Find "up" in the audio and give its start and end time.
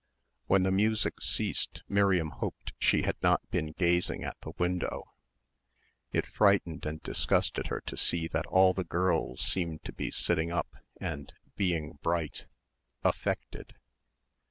10.51-10.75